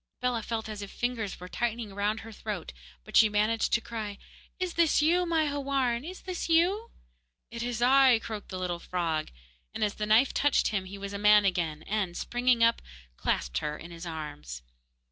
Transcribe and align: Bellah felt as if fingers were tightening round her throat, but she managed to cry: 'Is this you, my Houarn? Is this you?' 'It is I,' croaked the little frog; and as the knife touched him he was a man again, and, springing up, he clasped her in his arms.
Bellah 0.19 0.41
felt 0.41 0.67
as 0.67 0.81
if 0.81 0.89
fingers 0.89 1.39
were 1.39 1.47
tightening 1.47 1.93
round 1.93 2.21
her 2.21 2.31
throat, 2.31 2.73
but 3.03 3.15
she 3.15 3.29
managed 3.29 3.71
to 3.73 3.81
cry: 3.81 4.17
'Is 4.59 4.73
this 4.73 4.99
you, 4.99 5.27
my 5.27 5.45
Houarn? 5.45 6.03
Is 6.03 6.21
this 6.21 6.49
you?' 6.49 6.89
'It 7.51 7.61
is 7.61 7.83
I,' 7.83 8.17
croaked 8.17 8.49
the 8.49 8.57
little 8.57 8.79
frog; 8.79 9.29
and 9.75 9.83
as 9.83 9.93
the 9.93 10.07
knife 10.07 10.33
touched 10.33 10.69
him 10.69 10.85
he 10.85 10.97
was 10.97 11.13
a 11.13 11.19
man 11.19 11.45
again, 11.45 11.83
and, 11.83 12.17
springing 12.17 12.63
up, 12.63 12.81
he 12.83 13.15
clasped 13.17 13.59
her 13.59 13.77
in 13.77 13.91
his 13.91 14.07
arms. 14.07 14.63